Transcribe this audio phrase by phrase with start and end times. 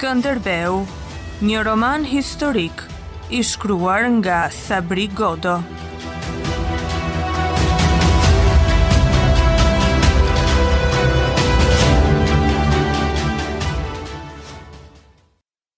[0.00, 0.86] Skanderbeu,
[1.44, 2.80] një roman historik
[3.36, 5.58] i shkruar nga Sabri Godo.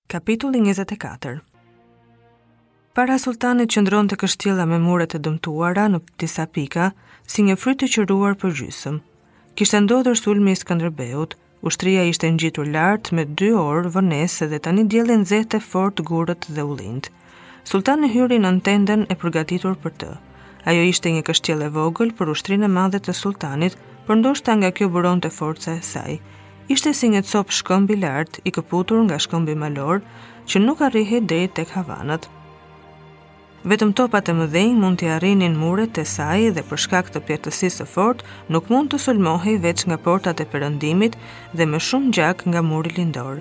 [0.07, 1.35] Kapitulli 24
[2.95, 6.93] Para sultanit që ndronë të kështjela me muret të dëmtuara në disa pika,
[7.27, 9.03] si një frytë që ruar për gjysëm,
[9.59, 11.35] kishtë ndodër sulmi i Skanderbeut,
[11.71, 16.63] Ushtria ishte ngjitur lart me 2 orë vënese dhe tani diellin nxehte fort gurët dhe
[16.71, 17.03] u Sultan
[17.73, 20.09] Sultani hyri në tendën e përgatitur për të.
[20.73, 24.71] Ajo ishte një kështjellë e vogël për ushtrinë e madhe të sultanit, por ndoshta nga
[24.79, 26.19] kjo buronte forca e saj.
[26.77, 29.99] Ishte si një copë shkëmbi lart i këputur nga shkëmbi malor
[30.49, 32.27] që nuk arrihej deri tek havanët,
[33.63, 37.77] Vetëm topat e mëdhenj mund t'i arrinin muret të saj dhe për shkak të pjetësisë
[37.81, 41.15] së fortë nuk mund të sulmohej veç nga portat e perëndimit
[41.61, 43.37] dhe më shumë gjak nga muri lindor.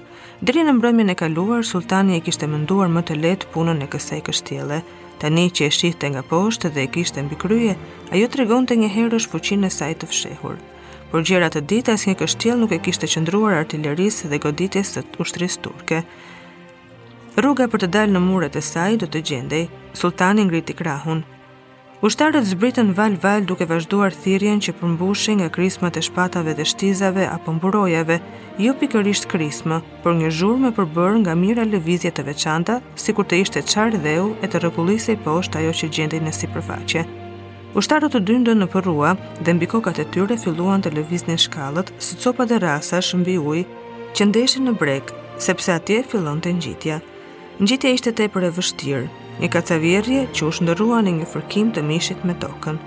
[0.45, 4.19] Deri në mbrëmjen e kaluar sultani e kishte menduar më të lehtë punën e kësaj
[4.29, 4.77] kështjelle.
[5.23, 7.73] Tani që e shihte nga poshtë dhe e kishte mbi krye,
[8.13, 10.61] ajo tregonte një herë shfuqinë e saj të fshehur.
[11.09, 15.65] Por gjëra të ditës një kështjell nuk e kishte qëndruar artillerisë dhe goditjes së ushtrisë
[15.69, 16.05] turke
[17.41, 19.63] rruga për të dalë në muret e saj do të gjendej,
[19.97, 21.23] sultani ngriti krahun.
[22.01, 27.53] Ushtarët zbritën val-val duke vazhduar thirjen që përmbushin nga krismat e shpatave dhe shtizave apo
[27.53, 28.17] mburojave,
[28.57, 33.39] jo pikërisht krisma, por një zhurme përbër nga mira lëvizje të veçanta, si kur të
[33.43, 37.05] ishte qarë dheu e të rëpullisej poshtë ajo që gjendej në sipërfaqe.
[37.05, 37.77] përfaqe.
[37.77, 39.13] Ushtarët të dyndën në përrua
[39.45, 43.61] dhe mbi kokat e tyre filluan të lëviznin shkallët si copa dhe rasa shëmbi uj
[44.15, 46.97] që ndeshin në brek, sepse atje fillon të ngjitja.
[47.61, 49.03] Ngjitja ishte tepër e vështirë,
[49.37, 52.79] një kacavjerje që u shndërrua në një fërkim të mishit me tokën.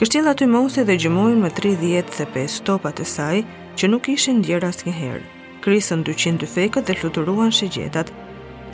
[0.00, 3.42] Kështjela të mosi dhe gjëmojnë me 35 topat e saj,
[3.76, 5.20] që nuk ishin djerë as njëherë.
[5.66, 8.14] Krisën 200 të fekët dhe fluturuan shigjetat.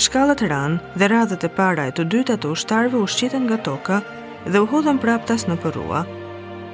[0.04, 3.98] Shkallët ranë dhe radhët e para e të dyta të ushtarve u shqiten nga toka
[4.46, 6.04] dhe u hodhën praptas në përrua.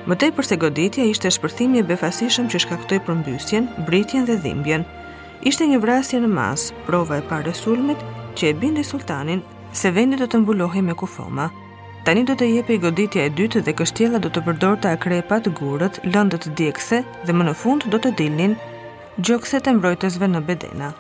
[0.05, 4.85] Më përse goditja ishte shpërthimi e befasishëm që shkaktoj përmbysjen, britjen dhe dhimbjen.
[5.49, 8.01] Ishte një vrasje në masë, prova e pare sulmit
[8.39, 9.41] që e bindi sultanin
[9.75, 11.49] se vendi do të mbulohi me kufoma.
[12.07, 15.49] Tani do të jepe i goditja e dytë dhe kështjela do të përdor të akrepat,
[15.59, 18.55] gurët, lëndët djekse dhe më në fund do të dilnin
[19.19, 20.93] gjokset e mbrojtësve në bedena.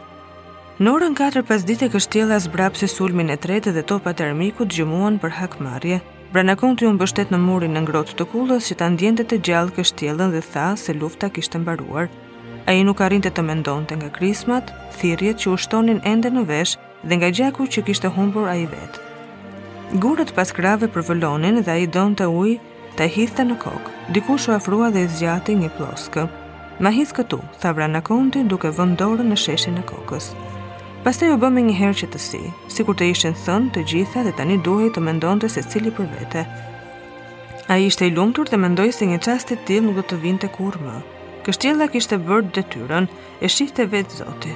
[0.82, 4.74] Në orën 4 pas dite kështjela zbrap se sulmin e tretë dhe topat e armikut
[4.74, 6.00] gjumuan për hakmarje.
[6.34, 9.74] Branakon të ju mbështet në murin në ngrot të kullës që të ndjente të gjallë
[9.78, 12.10] kështjelën dhe tha se lufta kishtë mbaruar.
[12.68, 17.14] A i nuk arinte të mendonte nga krismat, thirjet që ushtonin ende në veshë dhe
[17.16, 19.04] nga gjaku që kishte humbur a i vetë.
[20.02, 22.58] Gurët pas krave vëllonin dhe a i të ujë
[22.98, 26.26] të hithë në kokë, diku u afrua dhe i zgjati një ploskë.
[26.82, 30.32] Ma hithë këtu, tha vrana konti duke vëndorën në sheshin e kokës.
[31.04, 32.40] Pasta ju bëmi një herë që të si,
[32.72, 35.94] si kur të ishen thënë të gjitha dhe tani duhej të mendon të se cili
[35.96, 36.42] për vete.
[37.70, 39.20] A i ishte i lumtur dhe mendoj se një
[39.52, 40.96] i tim nuk do të vinte kur më.
[41.46, 43.06] Kështjella kishte bërë detyrën,
[43.42, 44.54] e shihte vetë Zoti.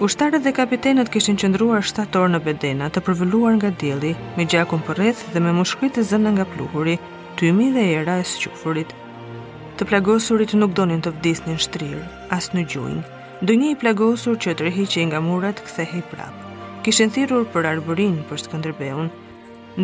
[0.00, 4.96] Ushtarët dhe kapitenët kishin qëndruar shtator në bedena të përvëlluar nga dili, me gjakun për
[4.96, 6.94] rreth dhe me mushkrit të zënë nga pluhuri,
[7.36, 8.94] tymi dhe era e sëqufurit.
[9.76, 12.00] Të plagosurit nuk donin të vdis shtrirë,
[12.36, 13.04] as në gjujnë,
[13.44, 16.56] do një i plagosur që të rehi nga murat këthe hej prapë.
[16.88, 19.10] Kishin thirur për arburin për Skënderbeun.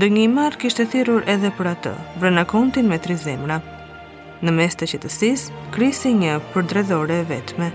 [0.00, 1.92] do një i marë kishtë thirur edhe për atë,
[2.24, 3.60] vrëna kontin me tri zemra.
[4.40, 7.68] Në mes të qëtësis, krisi një përdredhore e vetme,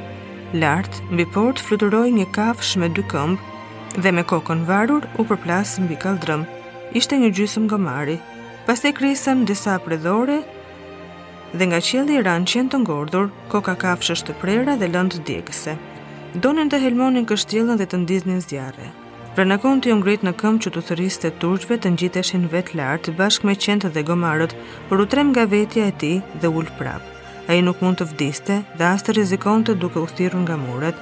[0.59, 5.83] lartë, mbi port fluturoj një kafsh me dy këmbë dhe me kokën varur u përplasë
[5.85, 6.43] mbi kaldrëm.
[6.99, 8.17] Ishte një gjysëm gomari.
[8.67, 10.41] Pas e krisëm disa predhore
[11.55, 15.21] dhe nga qëllë i ranë qenë të ngordhur, koka kafsh është të prera dhe lëndë
[15.27, 15.75] djekëse.
[16.43, 18.87] Donin të helmonin kështjelën dhe të ndiznin zjarë.
[19.35, 23.55] Vrenakon të ngrit në këmbë që të thëriste turqve të ngjiteshin vet lartë bashkë me
[23.55, 24.55] qentë dhe gomarët,
[24.89, 26.13] për u trem nga vetja e ti
[26.43, 27.09] dhe ullë prapë
[27.47, 30.55] a i nuk mund të vdiste dhe as të rizikon të duke u thiru nga
[30.61, 30.95] muret.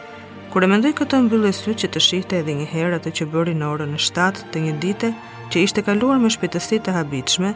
[0.53, 3.65] Kure mendoj këtë mbyllë sy që të shihte edhe një herë atë që bëri në
[3.73, 5.11] orën 7 të një dite
[5.53, 7.51] që ishte kaluar me shpitesi të habitshme,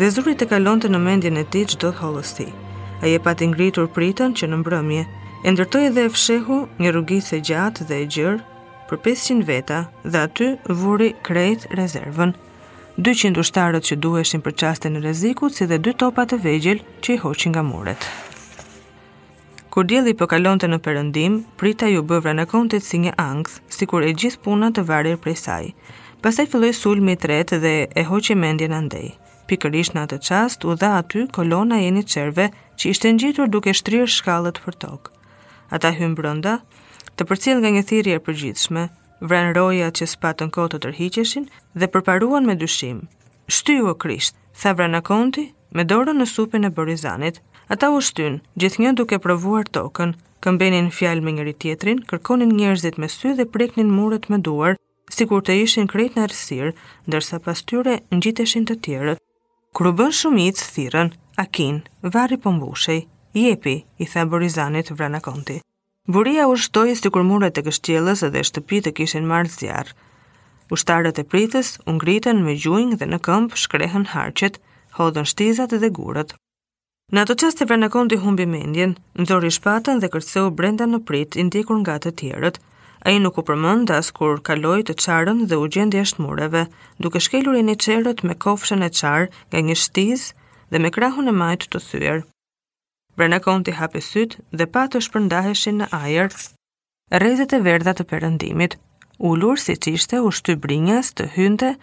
[0.00, 2.46] dhe zurit të kalon të në mendjen e ti që do të holësti.
[3.04, 5.02] A e pati ngritur pritën që në mbrëmje,
[5.44, 8.38] e ndërtoj dhe e fshehu një rrugis e gjatë dhe e gjërë
[8.88, 10.48] për 500 veta dhe aty
[10.82, 12.32] vuri krejt rezervën.
[13.00, 17.14] 200 ushtarët që duheshin për qaste në reziku, si dhe dy topat të vegjel që
[17.14, 18.04] i hoqin nga muret.
[19.72, 23.86] Kur djeli po kalonte në përëndim, prita ju bëvra në kontet si një angth, si
[23.88, 25.70] kur e gjithë puna të varir prej saj.
[26.22, 29.08] Pastaj filloj sulmi i tret dhe e hoqi mendjen andej.
[29.48, 33.48] Pikërisht Pikërish në atë qast, u dha aty kolona e një qerve që ishte njitur
[33.48, 35.10] duke shtrirë shkallët për tokë.
[35.72, 36.58] Ata hymë brënda,
[37.16, 38.86] të përcil nga një thirrje për gjithshme,
[39.22, 41.44] vren roja që spatën kohë të tërhiqeshin
[41.80, 42.96] dhe përparuan me dyshim.
[43.56, 45.46] Shty u Krisht, tha Vranakonti akonti,
[45.78, 47.38] me dorën në supën e Borizanit.
[47.76, 50.14] Ata u shtyn, gjithnjë duke provuar tokën,
[50.44, 54.74] këmbenin fjalë me njëri tjetrin, kërkonin njerëzit me sy dhe preknin muret me duar,
[55.16, 56.72] sikur të ishin krejt në arsir,
[57.06, 59.22] ndërsa pas tyre ngjiteshin të tjerët.
[59.72, 61.78] Kur u bën shumic, thirrën Akin,
[62.14, 63.04] varri pombushej.
[63.38, 65.62] Jepi, i tha Borizanit vranakonti.
[66.10, 69.92] Buria u shtoi sikur muret e kështjellës dhe shtëpitë kishin marrë zjarr.
[70.74, 74.58] Ushtarët e pritës u ngritën me gjunjë dhe në këmbë shkrehën harqet,
[74.98, 76.34] hodhën shtizat dhe gurët.
[77.14, 81.42] Në ato çast e të humbi mendjen, ndori shpatën dhe kërceu brenda në prit, i
[81.46, 82.58] ndjekur nga të tjerët.
[83.06, 86.64] Ai nuk u përmend as kur kaloi të çarën dhe u gjendi jashtë mureve,
[86.98, 90.32] duke shkelur një qerët me kofshën e çar nga një shtizë
[90.70, 92.20] dhe me krahun e majt të thyer.
[93.16, 96.30] Bernakonti hapi sytë dhe pa të shpërndaheshin në ajer,
[97.22, 98.76] rezet e verdha të përëndimit,
[99.30, 101.74] ullur si qishte u shty brinjas të hynte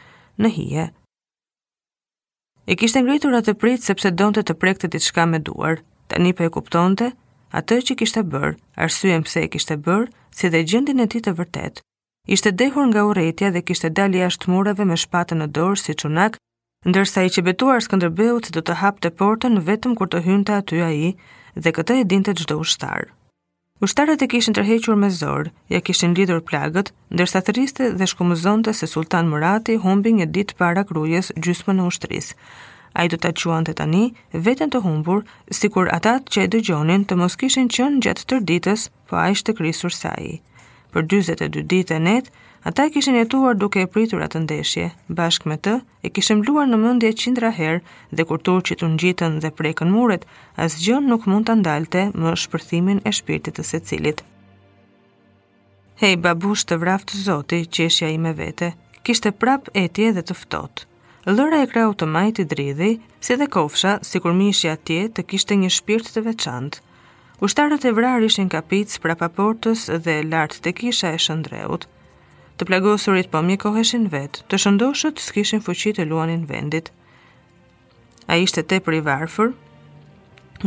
[0.42, 0.86] në hije.
[2.70, 5.80] E kishte ngritur atë pritë sepse donte të prekte diçka me duar,
[6.10, 7.12] tani pa po e kuptonte
[7.62, 8.56] atë që kishte bërë,
[8.86, 11.82] arsyen pse e kishte bërë, si dhe gjendin e ti të vërtet.
[12.36, 16.42] Ishte dehur nga urrëtia dhe kishte dalë jashtë mureve me shpatën në dorë si çunak
[16.88, 20.80] ndërsa i që betuar Skënderbeut do të hapë të portën vetëm kur të hynte aty
[20.86, 21.08] a i
[21.60, 23.10] dhe këtë e dinte gjdo ushtar.
[23.84, 28.88] Ushtarët e kishin tërhequr me zorë, ja kishin lidur plagët, ndërsa thëriste dhe shkumëzonte se
[28.92, 32.36] Sultan Murati humbi një ditë para krujes gjysme në ushtrisë.
[33.00, 34.04] A i do të quan të tani,
[34.48, 35.24] vetën të humbur,
[35.58, 39.54] si kur atat që e dëgjonin të mos kishin qënë gjatë tërditës, po a ishte
[39.60, 40.40] krisur sa i.
[40.96, 42.32] Për 22 dite netë,
[42.64, 45.76] Ata e kishin jetuar duke e pritur atë ndeshje, bashkë me të,
[46.06, 47.82] e kishim luar në mëndje qindra herë
[48.20, 50.26] dhe kur tur që të në dhe prekën muret,
[50.66, 54.24] as gjën nuk mund të ndalte më shpërthimin e shpirtit të se cilit.
[56.04, 58.68] Hej, babush të vraf të zoti, që eshja i me vete,
[59.08, 60.76] kishte prap e tje dhe të ftot.
[61.36, 62.92] Lëra e krau të majt i dridhi,
[63.26, 66.82] si dhe kofsha, si kur mishja tje të kishte një shpirt të veçantë.
[67.48, 69.16] Ushtarët e vrarë ishin kapitës pra
[70.06, 71.84] dhe lartë të kisha e shëndreut,
[72.60, 76.90] të plagosurit po mi koheshin vet, të shëndoshët s'kishin fuqi të luanin vendit.
[78.28, 79.54] A ishte te për i varfër,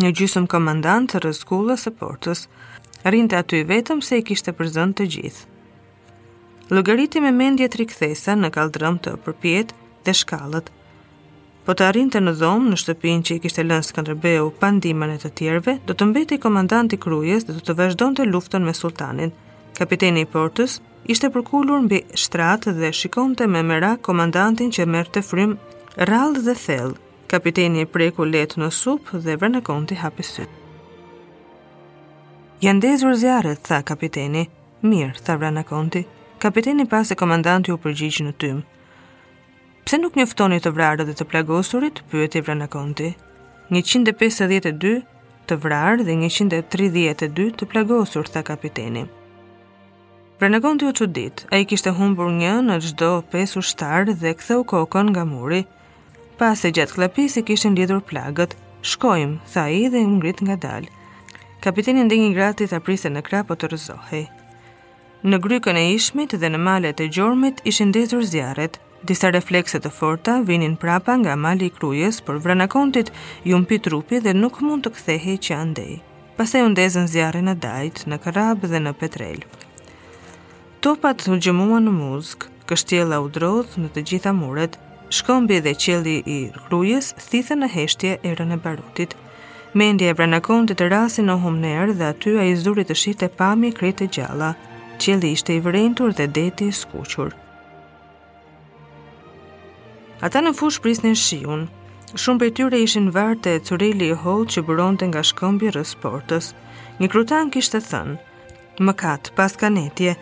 [0.00, 2.46] një gjysëm komandant të rëzkullës së portës,
[3.12, 5.44] rinte aty vetëm se i kishte përzën të gjithë.
[6.72, 9.74] Logariti me mendje të rikthesa në kaldrëm të përpjet
[10.06, 10.70] dhe shkallët,
[11.66, 15.18] po të arrinte në dhomë në shtëpin që i kishte lënë Skanderbeu pa ndimën e
[15.22, 19.30] të tjerve, do të mbeti komandanti krujes dhe do të vazhdojnë të luftën me sultanin.
[19.76, 20.80] Kapiteni i portës,
[21.10, 25.54] ishte përkullur mbi shtratë dhe shikonte me mëra komandantin që mërë të frim,
[26.10, 26.98] rallë dhe thellë,
[27.32, 30.46] kapiteni e preku letë në supë dhe vërë në hapi sy.
[32.62, 34.44] Janë dezur zjarët, tha kapiteni,
[34.82, 36.04] mirë, tha vërë në
[36.42, 38.62] kapiteni pas e komandanti u përgjigjë në tymë.
[39.84, 42.68] Pse nuk njoftoni të vrarë dhe të plagosurit, pyeti vërë në
[43.72, 44.94] 152
[45.50, 49.08] të vrarë dhe 132 të plagosur, tha kapiteni
[50.48, 54.32] në të u që dit, a i kishte humbur një në gjdo pesu shtarë dhe
[54.34, 55.66] këthe u kokën nga muri.
[56.38, 60.56] Pas e gjatë klapis i kishin lidur plagët, shkojmë, tha i dhe më ngrit nga
[60.56, 60.90] dalë.
[61.62, 64.24] Kapitinin dhe një gratit të prise në krapo të rëzohi.
[65.22, 69.90] Në grykën e ishmit dhe në malet e gjormit ishin ndezur zjarët, disa reflekse të
[69.94, 73.12] forta vinin prapa nga mali i krujes, për vranakontit
[73.44, 76.00] ju mpi trupi dhe nuk mund të kthehej që andej.
[76.36, 79.46] Pastaj u ndezën zjarën në dajt, në karab dhe në petrel.
[80.82, 84.74] Topat u gjëmua në muzk, kështjela u drodhë në të gjitha muret,
[85.14, 89.14] shkombi dhe qeli i rrujës, thithë në heshtje e rënë e barutit.
[89.78, 93.28] Mendje e vranakon të të rasin o humner dhe aty a i zurit të shite
[93.38, 94.48] pami kretë e gjalla,
[94.98, 97.30] qeli ishte i vërentur dhe deti i skuqur.
[100.26, 101.68] Ata në fush prisnin shiun,
[102.18, 106.50] Shumë për tyre ishin vartë e curili i hollë që buron nga shkëmbi rësportës.
[107.00, 108.14] Një krutan kishtë të thënë,
[108.88, 110.18] më katë, pas kanetje,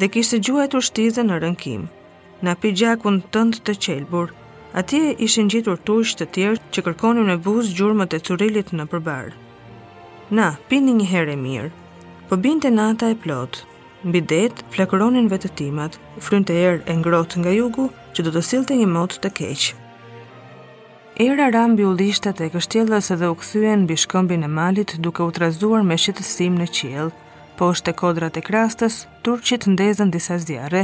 [0.00, 1.82] dhe kishte gjuhë të shtizën në rënkim.
[2.46, 4.30] Na pi gjakun tënd të qelbur.
[4.82, 9.28] Atje ishin gjetur tursh të tjerë që kërkonin në buzë gjurmët e curilit në përbar.
[10.38, 11.68] Na, pini një herë mirë.
[12.30, 13.60] Po binte nata e plot.
[14.02, 17.84] Mbi det flakëronin vetëtimat, frynte erë e ngrohtë nga jugu
[18.16, 19.66] që do të sillte një mot të keq.
[21.28, 25.30] Era rambi mbi ullishtat e kështjellës edhe u kthyen mbi shkëmbin e malit duke u
[25.36, 27.12] trazuar me shqetësim në qiell,
[27.62, 28.94] është e kodrat e krastës,
[29.26, 30.80] turqit ndezën disa zjarë.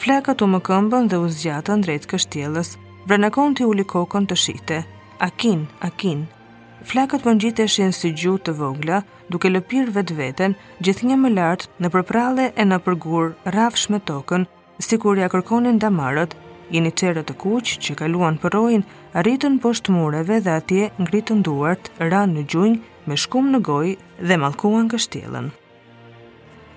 [0.00, 2.74] Flakat u më këmbën dhe u zgjatën drejt kështjeles,
[3.08, 4.82] Vrenakon t'i uli të shite.
[5.26, 6.26] Akin, akin.
[6.88, 8.98] Flakat më po njitë si gju të vogla,
[9.30, 10.52] duke lëpir vetë vetën,
[10.84, 14.44] gjithë një më lartë në përprale e në përgur rafsh me tokën,
[14.86, 16.36] si kur ja kërkonin damarët,
[16.70, 18.84] një qerët të kuqë që kaluan për rojnë,
[19.20, 23.98] arritën poshtë mureve dhe atje ngritën duart, ranë në gjunjë, me shkum në gojë
[24.28, 25.50] dhe malkuan kështjelën.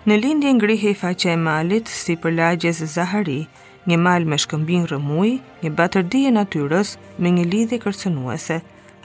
[0.04, 3.36] Në lindje ngrihe i faqe e malit, si për lagjes Zahari,
[3.88, 5.30] një mal me shkëmbin rëmuj,
[5.64, 6.90] një batërdi e natyrës
[7.24, 8.58] me një lidhje kërcenuese.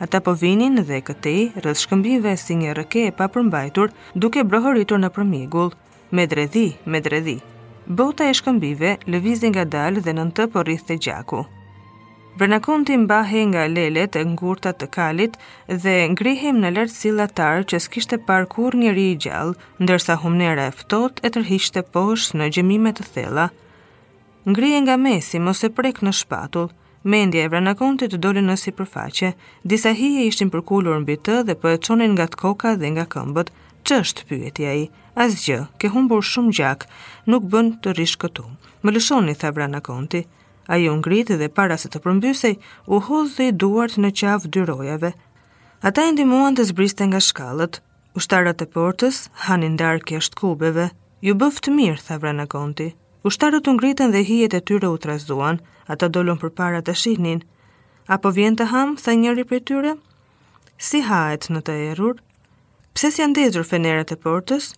[0.07, 5.13] Ata po vinin dhe këtej rëz shkëmbive si një rëke e papërmbajtur duke brohoritur në
[5.21, 5.71] përmigull,
[6.11, 7.37] me dredhi, me dredhi.
[7.87, 11.45] Bota e shkëmbive, lëvizin nga dalë dhe në të porrith të gjaku.
[12.39, 15.39] Vranakonti mbahe nga lelet e ngurta të kalit
[15.85, 21.19] dhe ngrihim në lartë sillatar që s'kishte parkur njëri i gjallë, ndërsa humnera e ftoht
[21.27, 23.49] e tërhishte poshtë në gjemimet të thella.
[24.53, 26.71] Ngrihe nga mesi mos e prek në shpatull.
[27.15, 29.33] Mendja e vranakontit doli në sipërfaqe.
[29.75, 33.09] Disa hije ishin përkulur mbi të dhe po e çonin nga të koka dhe nga
[33.17, 33.51] këmbët.
[33.89, 34.87] Ç'është pyetja ai?
[35.27, 36.87] Asgjë, ke humbur shumë gjak,
[37.35, 38.43] nuk bën të rishkëtu.
[38.43, 38.83] këtu.
[38.85, 40.23] Më lëshoni, tha vranakonti.
[40.69, 42.59] A ju ngritë dhe para se të përmbysej,
[42.93, 45.11] u hodhë dhe i duart në qafë dyrojave.
[45.91, 47.79] Ata e ndimuan të zbriste nga shkallët.
[48.21, 50.85] Ushtarët e portës, hanin darkë kështë kubeve.
[51.25, 52.91] Ju bëftë mirë, tha vrana konti.
[53.31, 55.63] Ushtarët u ngritën dhe hijet e tyre u trazduan.
[55.89, 57.41] Ata dolon për para të shihnin.
[58.19, 59.95] Apo vjen të hamë, tha njëri për tyre?
[60.91, 62.21] Si hahet në të erur?
[62.93, 64.69] Pse si andezur fenerat e portës?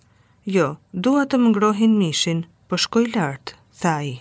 [0.46, 4.16] Jo, duat të më ngrohin mishin, për po shkoj lartë, tha ai.